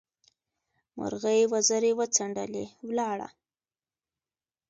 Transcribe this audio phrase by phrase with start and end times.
[0.97, 3.27] مرغۍ وزرې وڅنډلې؛ ولاړه.